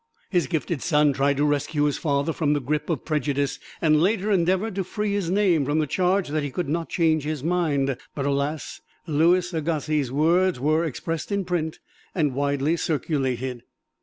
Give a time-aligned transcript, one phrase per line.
[0.31, 4.31] His gifted son tried to rescue his father from the grip of prejudice, and later
[4.31, 7.95] endeavored to free his name from the charge that he could not change his mind,
[8.15, 8.81] but alas!
[9.05, 11.77] Louis Agassiz's words were expressed in print,
[12.15, 13.61] and widely circulated.